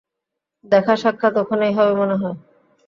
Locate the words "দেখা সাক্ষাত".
0.65-1.33